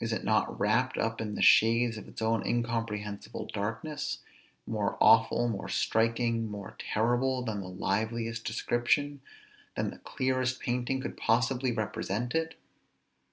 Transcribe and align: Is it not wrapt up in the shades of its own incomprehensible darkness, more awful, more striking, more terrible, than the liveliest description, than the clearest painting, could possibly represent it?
Is 0.00 0.12
it 0.12 0.24
not 0.24 0.58
wrapt 0.58 0.98
up 0.98 1.20
in 1.20 1.36
the 1.36 1.40
shades 1.40 1.96
of 1.96 2.08
its 2.08 2.20
own 2.20 2.44
incomprehensible 2.44 3.46
darkness, 3.46 4.18
more 4.66 4.98
awful, 5.00 5.46
more 5.46 5.68
striking, 5.68 6.50
more 6.50 6.74
terrible, 6.80 7.44
than 7.44 7.60
the 7.60 7.68
liveliest 7.68 8.44
description, 8.44 9.20
than 9.76 9.90
the 9.90 9.98
clearest 9.98 10.58
painting, 10.58 11.00
could 11.00 11.16
possibly 11.16 11.70
represent 11.70 12.34
it? 12.34 12.56